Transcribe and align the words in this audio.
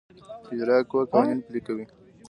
اجرائیه 0.53 0.87
قوه 0.89 1.03
قوانین 1.11 1.39
پلي 1.45 1.59
کوي 1.65 1.85